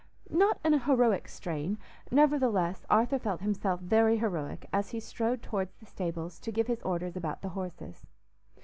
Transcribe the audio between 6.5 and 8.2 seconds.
give his orders about the horses.